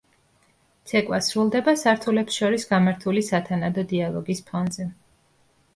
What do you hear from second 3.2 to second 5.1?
სათანადო დიალოგის ფონზე.